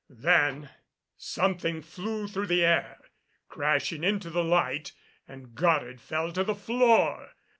Then 0.09 0.71
something 1.15 1.83
flew 1.83 2.27
through 2.27 2.47
the 2.47 2.65
air 2.65 2.97
crashing 3.49 4.03
into 4.03 4.31
the 4.31 4.43
light 4.43 4.93
and 5.27 5.53
Goddard 5.53 6.01
fell 6.01 6.31
to 6.31 6.43
the 6.43 6.55
floor. 6.55 7.33